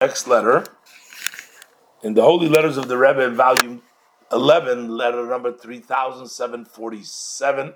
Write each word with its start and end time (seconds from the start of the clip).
next 0.00 0.26
letter 0.26 0.64
in 2.02 2.14
the 2.14 2.22
Holy 2.22 2.48
Letters 2.48 2.78
of 2.78 2.88
the 2.88 2.96
Rebbe, 2.96 3.28
volume 3.28 3.82
11, 4.32 4.88
letter 4.88 5.26
number 5.26 5.52
3747. 5.52 7.74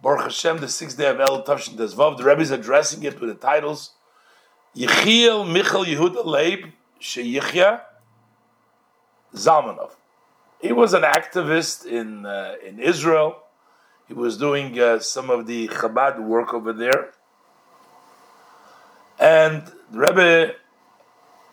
Baruch 0.00 0.22
Hashem, 0.22 0.58
the 0.58 0.68
sixth 0.68 0.96
day 0.96 1.10
of 1.10 1.18
El 1.18 1.42
Tavshin 1.42 1.74
Tezvav. 1.74 2.16
The 2.16 2.22
Rebbe 2.22 2.42
is 2.42 2.52
addressing 2.52 3.02
it 3.02 3.20
with 3.20 3.30
the 3.30 3.34
titles 3.34 3.94
Yechiel 4.76 5.50
Michal 5.50 5.84
Yehuda 5.84 6.24
Leib 6.24 6.66
Sheyichya 7.00 7.80
Zalmanov. 9.34 9.96
He 10.60 10.70
was 10.70 10.94
an 10.94 11.02
activist 11.02 11.86
in 11.86 12.24
uh, 12.24 12.54
in 12.64 12.78
Israel. 12.78 13.42
He 14.06 14.14
was 14.14 14.36
doing 14.36 14.78
uh, 14.78 15.00
some 15.00 15.28
of 15.28 15.48
the 15.48 15.66
Chabad 15.66 16.22
work 16.22 16.54
over 16.54 16.72
there. 16.72 17.14
And 19.18 19.66
the 19.90 19.98
Rebbe 19.98 20.54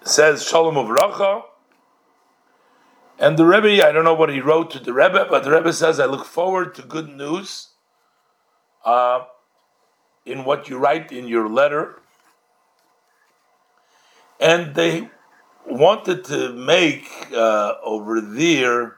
says 0.06 0.48
Shalom 0.48 0.76
Uvracha. 0.76 1.44
And 3.18 3.38
the 3.38 3.46
Rebbe, 3.46 3.86
I 3.86 3.92
don't 3.92 4.04
know 4.04 4.14
what 4.14 4.30
he 4.30 4.40
wrote 4.40 4.72
to 4.72 4.80
the 4.80 4.94
Rebbe, 4.94 5.26
but 5.30 5.44
the 5.44 5.52
Rebbe 5.52 5.74
says, 5.74 6.00
I 6.00 6.06
look 6.06 6.26
forward 6.26 6.76
to 6.76 6.82
good 6.84 7.10
news 7.10 7.70
uh, 8.84 9.24
in 10.26 10.44
what 10.44 10.70
you 10.70 10.78
write 10.78 11.12
in 11.12 11.28
your 11.28 11.50
letter. 11.50 12.02
And 14.40 14.76
they 14.76 15.10
wanted 15.66 16.26
to 16.26 16.54
make 16.54 17.10
uh, 17.34 17.76
over 17.84 18.22
there 18.22 18.98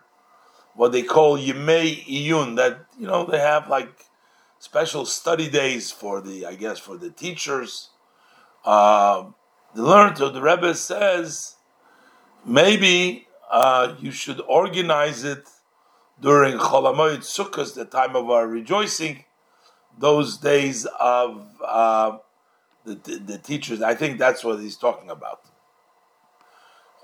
what 0.74 0.92
they 0.92 1.04
call 1.04 1.38
Yemei 1.38 2.06
Iyun, 2.06 2.56
that, 2.58 2.86
you 3.00 3.08
know, 3.08 3.26
they 3.26 3.40
have 3.40 3.70
like 3.70 4.06
special 4.60 5.06
study 5.06 5.50
days 5.50 5.90
for 5.92 6.22
the, 6.22 6.46
I 6.46 6.56
guess, 6.56 6.80
for 6.80 6.98
the 6.98 7.10
teachers. 7.10 7.90
Uh, 8.66 9.32
the 9.78 9.84
learned 9.84 10.20
of 10.22 10.34
the 10.34 10.42
Rebbe 10.42 10.74
says 10.74 11.56
maybe 12.44 13.28
uh, 13.52 13.94
you 14.00 14.10
should 14.10 14.42
organize 14.48 15.24
it 15.24 15.48
during 16.20 16.58
Cholamoid 16.58 17.20
Sukkot, 17.20 17.76
the 17.76 17.86
time 17.86 18.16
of 18.16 18.28
our 18.28 18.48
rejoicing, 18.48 19.26
those 19.96 20.38
days 20.38 20.88
of 21.00 21.48
uh, 21.64 22.18
the, 22.86 22.96
the, 22.96 23.38
teachers. 23.38 23.84
I 23.84 23.94
think 23.94 24.18
that's 24.18 24.44
what 24.44 24.60
he's 24.60 24.78
talking 24.78 25.12
about. 25.12 25.42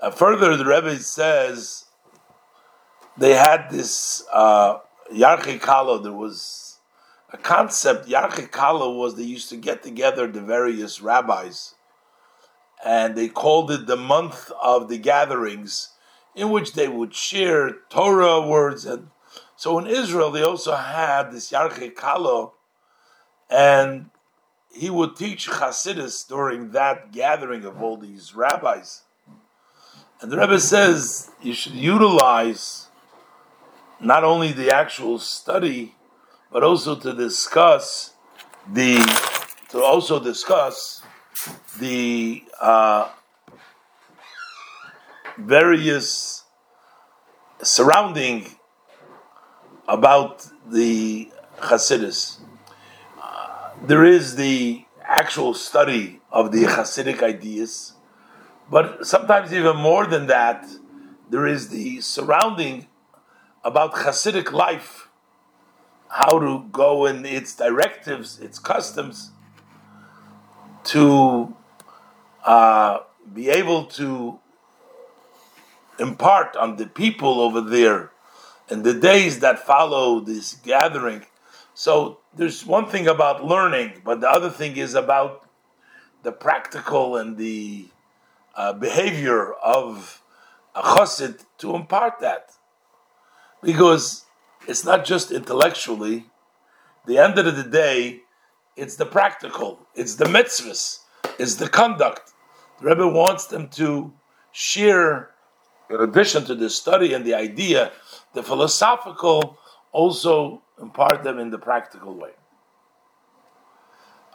Uh, 0.02 0.10
further, 0.10 0.56
the 0.56 0.64
Rebbe 0.64 0.98
says 0.98 1.84
they 3.16 3.34
had 3.34 3.70
this 3.70 4.24
uh, 4.32 4.78
Yarche 5.12 5.60
Kalo. 5.60 5.98
There 5.98 6.10
was 6.10 6.78
a 7.32 7.36
concept. 7.36 8.08
Yarche 8.08 8.50
Kalo 8.50 8.96
was 8.96 9.14
they 9.14 9.22
used 9.22 9.48
to 9.50 9.56
get 9.56 9.84
together 9.84 10.26
the 10.26 10.40
various 10.40 11.00
rabbis 11.00 11.74
and 12.84 13.14
they 13.14 13.28
called 13.28 13.70
it 13.70 13.86
the 13.86 13.96
month 13.96 14.50
of 14.62 14.88
the 14.88 14.98
gatherings, 14.98 15.90
in 16.34 16.50
which 16.50 16.72
they 16.72 16.88
would 16.88 17.14
share 17.14 17.76
Torah 17.90 18.40
words. 18.40 18.84
And 18.84 19.10
so 19.56 19.78
in 19.78 19.86
Israel, 19.86 20.30
they 20.30 20.42
also 20.42 20.74
had 20.74 21.30
this 21.30 21.50
Yarche 21.50 21.94
Kalo, 21.94 22.54
and 23.50 24.10
he 24.72 24.90
would 24.90 25.16
teach 25.16 25.48
Chasidus 25.48 26.26
during 26.26 26.72
that 26.72 27.12
gathering 27.12 27.64
of 27.64 27.80
all 27.80 27.96
these 27.96 28.34
rabbis. 28.34 29.02
And 30.20 30.32
the 30.32 30.38
Rebbe 30.38 30.58
says 30.58 31.30
you 31.42 31.52
should 31.52 31.74
utilize 31.74 32.88
not 34.00 34.24
only 34.24 34.52
the 34.52 34.74
actual 34.74 35.18
study, 35.18 35.94
but 36.50 36.62
also 36.62 36.94
to 36.96 37.12
discuss 37.12 38.14
the 38.72 38.98
to 39.70 39.82
also 39.82 40.18
discuss 40.18 41.02
the 41.78 42.44
uh, 42.60 43.10
various 45.38 46.44
surrounding 47.62 48.46
about 49.88 50.46
the 50.66 51.30
Chasidus. 51.58 52.38
Uh, 53.20 53.70
there 53.86 54.04
is 54.04 54.36
the 54.36 54.84
actual 55.02 55.54
study 55.54 56.20
of 56.30 56.52
the 56.52 56.64
Hasidic 56.64 57.22
ideas, 57.22 57.94
but 58.70 59.06
sometimes 59.06 59.52
even 59.52 59.76
more 59.76 60.06
than 60.06 60.26
that, 60.26 60.66
there 61.30 61.46
is 61.46 61.68
the 61.68 62.00
surrounding 62.00 62.86
about 63.64 63.94
Hasidic 63.94 64.52
life, 64.52 65.08
how 66.08 66.38
to 66.38 66.64
go 66.70 67.06
in 67.06 67.24
its 67.26 67.54
directives, 67.56 68.38
its 68.38 68.58
customs, 68.58 69.32
to 70.84 71.54
uh, 72.44 73.00
be 73.32 73.48
able 73.48 73.86
to 73.86 74.38
impart 75.98 76.56
on 76.56 76.76
the 76.76 76.86
people 76.86 77.40
over 77.40 77.60
there 77.60 78.10
in 78.68 78.82
the 78.82 78.94
days 78.94 79.40
that 79.40 79.58
follow 79.58 80.20
this 80.20 80.54
gathering. 80.54 81.24
So 81.74 82.18
there's 82.34 82.64
one 82.64 82.86
thing 82.86 83.06
about 83.06 83.44
learning, 83.44 84.02
but 84.04 84.20
the 84.20 84.28
other 84.28 84.50
thing 84.50 84.76
is 84.76 84.94
about 84.94 85.48
the 86.22 86.32
practical 86.32 87.16
and 87.16 87.36
the 87.36 87.86
uh, 88.54 88.72
behavior 88.72 89.52
of 89.54 90.22
a 90.74 90.82
chassid 90.82 91.44
to 91.58 91.74
impart 91.74 92.20
that. 92.20 92.52
Because 93.62 94.24
it's 94.66 94.84
not 94.84 95.04
just 95.04 95.30
intellectually. 95.30 96.26
The 97.06 97.18
end 97.18 97.38
of 97.38 97.56
the 97.56 97.62
day, 97.62 98.22
it's 98.76 98.96
the 98.96 99.06
practical, 99.06 99.80
it's 99.94 100.16
the 100.16 100.24
mitzvahs, 100.24 101.00
it's 101.38 101.56
the 101.56 101.68
conduct. 101.68 102.32
Rebbe 102.84 103.08
wants 103.08 103.46
them 103.46 103.68
to 103.80 104.12
share, 104.52 105.30
in 105.88 106.00
addition 106.00 106.44
to 106.44 106.54
the 106.54 106.68
study 106.68 107.14
and 107.14 107.24
the 107.24 107.34
idea, 107.34 107.92
the 108.34 108.42
philosophical, 108.42 109.58
also 109.90 110.62
impart 110.80 111.22
them 111.24 111.38
in 111.38 111.50
the 111.50 111.58
practical 111.58 112.14
way. 112.14 112.32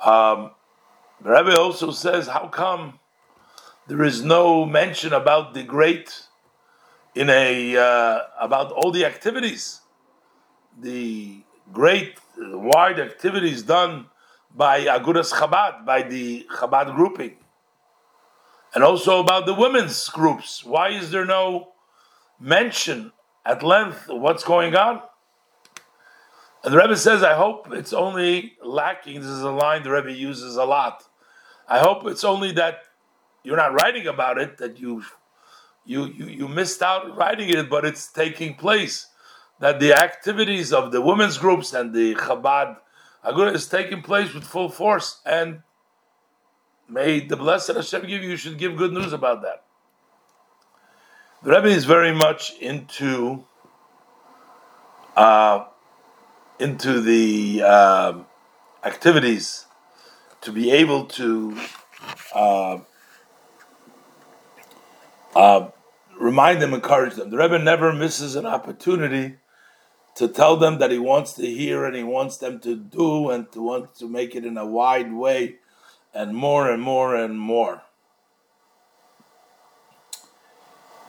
Um, 0.03 0.51
the 1.21 1.29
Rebbe 1.29 1.59
also 1.59 1.91
says, 1.91 2.27
how 2.27 2.47
come 2.47 2.99
there 3.87 4.03
is 4.03 4.23
no 4.23 4.65
mention 4.65 5.13
about 5.13 5.53
the 5.53 5.63
great 5.63 6.25
in 7.13 7.29
a 7.29 7.75
uh, 7.77 8.19
about 8.39 8.71
all 8.71 8.91
the 8.91 9.05
activities, 9.05 9.81
the 10.79 11.43
great 11.71 12.17
wide 12.37 12.99
activities 12.99 13.61
done 13.63 14.05
by 14.55 14.85
Agudas 14.85 15.33
Chabad, 15.33 15.85
by 15.85 16.01
the 16.01 16.47
Chabad 16.51 16.95
grouping, 16.95 17.35
and 18.73 18.83
also 18.83 19.19
about 19.19 19.45
the 19.45 19.53
women's 19.53 20.07
groups. 20.09 20.63
Why 20.63 20.89
is 20.89 21.11
there 21.11 21.25
no 21.25 21.73
mention 22.39 23.11
at 23.45 23.63
length 23.63 24.09
of 24.09 24.21
what's 24.21 24.43
going 24.43 24.75
on? 24.75 25.01
And 26.63 26.73
the 26.73 26.77
Rebbe 26.77 26.97
says, 26.97 27.23
I 27.23 27.35
hope 27.35 27.71
it's 27.71 27.93
only 27.93 28.53
lacking. 28.63 29.21
This 29.21 29.29
is 29.29 29.41
a 29.41 29.51
line 29.51 29.83
the 29.83 29.91
Rebbe 29.91 30.11
uses 30.11 30.57
a 30.57 30.65
lot. 30.65 31.03
I 31.67 31.79
hope 31.79 32.05
it's 32.05 32.23
only 32.23 32.51
that 32.53 32.79
you're 33.43 33.57
not 33.57 33.73
writing 33.73 34.07
about 34.07 34.37
it, 34.37 34.57
that 34.57 34.79
you 34.79 35.03
you 35.85 36.05
you, 36.05 36.25
you 36.25 36.47
missed 36.47 36.81
out 36.81 37.15
writing 37.15 37.49
it, 37.49 37.69
but 37.69 37.85
it's 37.85 38.11
taking 38.11 38.55
place. 38.55 39.07
That 39.59 39.79
the 39.79 39.93
activities 39.93 40.71
of 40.73 40.91
the 40.91 41.01
women's 41.01 41.37
groups 41.37 41.73
and 41.73 41.93
the 41.93 42.15
Chabad 42.15 42.77
Agura 43.23 43.53
is 43.53 43.67
taking 43.67 44.01
place 44.01 44.33
with 44.33 44.43
full 44.43 44.69
force, 44.69 45.21
and 45.25 45.61
may 46.89 47.19
the 47.19 47.37
blessed 47.37 47.75
Hashem 47.75 48.01
give 48.01 48.23
you, 48.23 48.31
you 48.31 48.37
should 48.37 48.57
give 48.57 48.75
good 48.75 48.93
news 48.93 49.13
about 49.13 49.41
that. 49.43 49.63
The 51.43 51.51
Rebbe 51.51 51.67
is 51.67 51.85
very 51.85 52.13
much 52.13 52.53
into 52.59 53.45
uh, 55.15 55.65
into 56.59 56.99
the 57.01 57.61
uh, 57.63 58.13
activities 58.83 59.65
to 60.41 60.51
be 60.51 60.71
able 60.71 61.05
to 61.05 61.57
uh, 62.33 62.79
uh 65.35 65.69
remind 66.19 66.61
them, 66.61 66.73
encourage 66.73 67.15
them. 67.15 67.29
The 67.29 67.37
Rebbe 67.37 67.59
never 67.59 67.93
misses 67.93 68.35
an 68.35 68.45
opportunity 68.45 69.37
to 70.15 70.27
tell 70.27 70.57
them 70.57 70.79
that 70.79 70.91
he 70.91 70.99
wants 70.99 71.31
to 71.33 71.45
hear 71.45 71.85
and 71.85 71.95
he 71.95 72.03
wants 72.03 72.37
them 72.37 72.59
to 72.59 72.75
do 72.75 73.29
and 73.29 73.49
to 73.53 73.61
want 73.61 73.95
to 73.95 74.09
make 74.09 74.35
it 74.35 74.43
in 74.43 74.57
a 74.57 74.65
wide 74.65 75.13
way 75.13 75.55
and 76.13 76.35
more 76.35 76.69
and 76.69 76.81
more 76.81 77.15
and 77.15 77.39
more. 77.39 77.83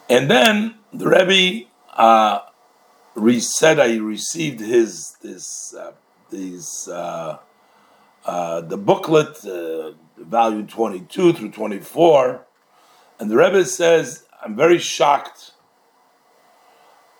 And 0.08 0.30
then 0.30 0.74
the 0.92 1.08
Rebbe 1.08 1.68
uh, 1.92 2.40
said 3.40 3.78
I 3.78 3.96
received 3.96 4.60
his 4.60 5.16
this 5.22 5.74
uh, 5.74 5.92
these 6.30 6.88
uh, 6.88 7.38
uh, 8.24 8.60
the 8.62 8.76
booklet, 8.76 9.44
uh, 9.44 9.92
twenty 10.66 11.00
two 11.00 11.32
through 11.32 11.50
twenty 11.50 11.78
four, 11.78 12.46
and 13.18 13.30
the 13.30 13.36
Rebbe 13.36 13.64
says 13.64 14.24
I'm 14.42 14.56
very 14.56 14.78
shocked 14.78 15.52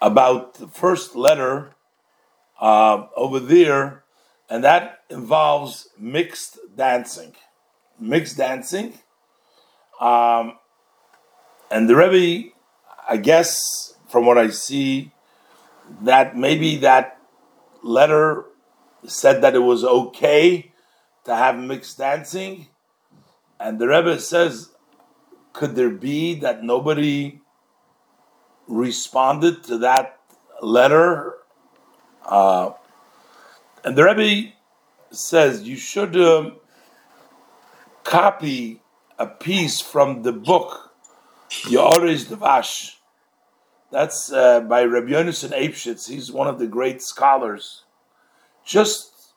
about 0.02 0.54
the 0.54 0.66
first 0.66 1.14
letter 1.14 1.74
uh, 2.60 3.06
over 3.16 3.38
there, 3.38 4.04
and 4.48 4.64
that 4.64 5.02
involves 5.10 5.90
mixed 5.98 6.58
dancing. 6.76 7.34
Mixed 8.00 8.36
dancing. 8.38 8.98
Um, 10.00 10.58
And 11.70 11.88
the 11.88 11.94
Rebbe, 11.94 12.50
I 13.08 13.16
guess, 13.16 13.94
from 14.08 14.26
what 14.26 14.38
I 14.38 14.48
see, 14.50 15.12
that 16.02 16.36
maybe 16.36 16.76
that 16.78 17.18
letter 17.82 18.46
said 19.06 19.42
that 19.42 19.54
it 19.54 19.60
was 19.60 19.84
okay 19.84 20.72
to 21.24 21.34
have 21.34 21.56
mixed 21.58 21.98
dancing. 21.98 22.66
And 23.58 23.78
the 23.78 23.86
Rebbe 23.86 24.18
says, 24.18 24.70
could 25.52 25.76
there 25.76 25.90
be 25.90 26.34
that 26.40 26.64
nobody 26.64 27.40
responded 28.66 29.62
to 29.64 29.78
that 29.78 30.18
letter? 30.60 31.34
Uh, 32.24 32.72
and 33.84 33.96
the 33.96 34.04
Rebbe 34.04 34.52
says 35.10 35.62
you 35.62 35.76
should 35.76 36.16
um, 36.16 36.59
copy 38.10 38.82
a 39.20 39.26
piece 39.26 39.80
from 39.80 40.22
the 40.22 40.32
book 40.32 40.90
Yoris 41.68 42.24
Devash. 42.24 42.96
That's 43.92 44.32
uh, 44.32 44.62
by 44.62 44.82
Rabbi 44.82 45.12
Yonason 45.12 45.56
Eibshitz. 45.56 46.08
He's 46.08 46.32
one 46.32 46.48
of 46.48 46.58
the 46.58 46.66
great 46.66 47.00
scholars. 47.02 47.84
Just 48.64 49.34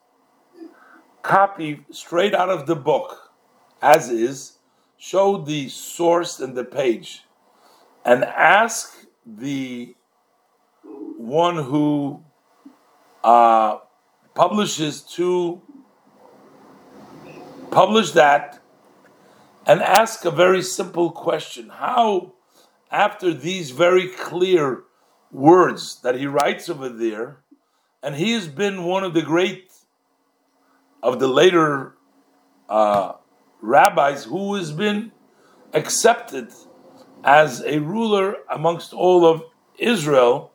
copy 1.22 1.86
straight 1.92 2.34
out 2.34 2.50
of 2.50 2.66
the 2.66 2.76
book, 2.76 3.32
as 3.80 4.10
is, 4.10 4.58
show 4.98 5.38
the 5.38 5.70
source 5.70 6.40
and 6.40 6.58
the 6.58 6.66
page, 6.66 7.26
and 8.04 8.24
ask 8.24 9.06
the 9.24 9.96
one 10.84 11.58
who 11.58 12.24
uh, 13.24 13.78
publishes 14.34 15.02
to 15.18 15.62
publish 17.70 18.12
that 18.12 18.63
and 19.66 19.82
ask 19.82 20.26
a 20.26 20.32
very 20.32 20.62
simple 20.62 21.12
question. 21.12 21.70
How, 21.70 22.34
after 22.92 23.34
these 23.34 23.72
very 23.72 24.08
clear 24.08 24.84
words 25.32 26.00
that 26.02 26.16
he 26.16 26.28
writes 26.28 26.70
over 26.70 26.90
there, 26.90 27.38
and 28.02 28.16
he 28.16 28.34
has 28.34 28.48
been 28.48 28.84
one 28.84 29.04
of 29.04 29.14
the 29.14 29.22
great 29.22 29.72
of 31.02 31.20
the 31.20 31.28
later 31.28 31.96
uh, 32.70 33.14
rabbis 33.62 34.26
who 34.26 34.56
has 34.56 34.72
been 34.72 35.12
accepted 35.74 36.50
as 37.24 37.62
a 37.62 37.80
ruler 37.80 38.38
amongst 38.50 38.94
all 38.94 39.26
of 39.26 39.44
Israel, 39.78 40.52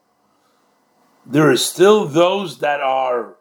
there 1.27 1.51
are 1.51 1.57
still 1.57 2.07
those 2.07 2.59
that 2.59 2.81
are 2.81 3.37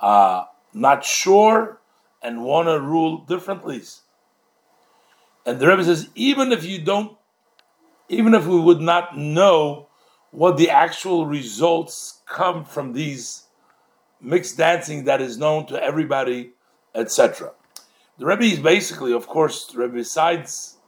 uh, 0.00 0.44
not 0.72 1.04
sure 1.04 1.80
and 2.22 2.42
want 2.42 2.68
to 2.68 2.80
rule 2.80 3.18
differently. 3.18 3.82
And 5.46 5.60
the 5.60 5.68
Rebbe 5.68 5.84
says, 5.84 6.08
even 6.16 6.50
if 6.50 6.64
you 6.64 6.80
don't, 6.80 7.16
even 8.08 8.34
if 8.34 8.46
we 8.46 8.58
would 8.58 8.80
not 8.80 9.16
know 9.16 9.88
what 10.32 10.56
the 10.56 10.70
actual 10.70 11.24
results 11.24 12.20
come 12.26 12.64
from 12.64 12.92
these 12.92 13.44
mixed 14.20 14.58
dancing 14.58 15.04
that 15.04 15.22
is 15.22 15.38
known 15.38 15.66
to 15.66 15.82
everybody, 15.82 16.50
etc. 16.94 17.52
The 18.18 18.26
Rebbe 18.26 18.44
is 18.44 18.58
basically, 18.58 19.12
of 19.12 19.28
course, 19.28 19.66
the 19.66 19.78
Rebbe 19.78 19.94
besides, 19.94 20.78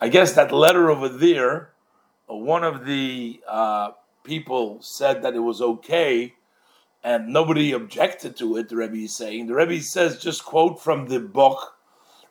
I 0.00 0.08
guess 0.08 0.32
that 0.32 0.52
letter 0.52 0.90
over 0.90 1.08
there, 1.08 1.70
uh, 2.28 2.34
one 2.34 2.64
of 2.64 2.84
the 2.84 3.40
uh, 3.48 3.90
people 4.24 4.78
said 4.82 5.22
that 5.22 5.34
it 5.34 5.40
was 5.40 5.60
okay 5.60 6.34
and 7.04 7.28
nobody 7.28 7.72
objected 7.72 8.34
to 8.38 8.56
it, 8.56 8.70
the 8.70 8.76
Rebbe 8.76 8.96
is 8.96 9.14
saying. 9.14 9.46
The 9.46 9.54
Rebbe 9.54 9.80
says, 9.82 10.22
just 10.22 10.44
quote 10.44 10.82
from 10.82 11.06
the 11.06 11.20
book, 11.20 11.73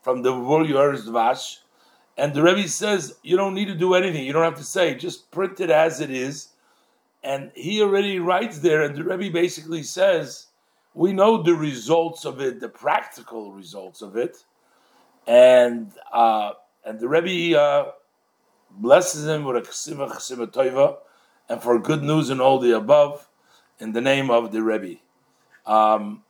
from 0.03 0.21
the 0.21 0.31
Yoris 0.31 1.07
Dvash, 1.07 1.57
and 2.17 2.33
the 2.33 2.43
Rebbe 2.43 2.67
says, 2.67 3.15
you 3.23 3.37
don't 3.37 3.55
need 3.55 3.69
to 3.69 3.75
do 3.75 3.95
anything. 3.95 4.23
You 4.23 4.33
don't 4.33 4.43
have 4.43 4.57
to 4.57 4.63
say, 4.63 4.93
just 4.93 5.31
print 5.31 5.59
it 5.59 5.71
as 5.71 5.99
it 5.99 6.11
is. 6.11 6.49
And 7.23 7.51
he 7.55 7.81
already 7.81 8.19
writes 8.19 8.59
there, 8.59 8.83
and 8.83 8.95
the 8.95 9.03
Rebbe 9.03 9.33
basically 9.33 9.81
says, 9.81 10.47
we 10.93 11.13
know 11.13 11.41
the 11.41 11.55
results 11.55 12.25
of 12.25 12.39
it, 12.39 12.59
the 12.59 12.69
practical 12.69 13.51
results 13.53 14.01
of 14.01 14.15
it. 14.15 14.43
And 15.25 15.91
uh, 16.11 16.51
and 16.85 16.99
the 16.99 17.07
Rebbe 17.07 17.57
uh, 17.57 17.91
blesses 18.69 19.25
him 19.25 19.45
with 19.45 19.55
a 19.55 19.61
chesima 19.61 20.11
chesima 20.11 20.47
toiva, 20.47 20.97
and 21.47 21.63
for 21.63 21.79
good 21.79 22.03
news 22.03 22.29
and 22.29 22.41
all 22.41 22.59
the 22.59 22.75
above 22.75 23.27
in 23.79 23.93
the 23.93 24.01
name 24.01 24.29
of 24.29 24.51
the 24.51 24.61
Rebbe. 24.61 24.99
Um, 25.65 26.23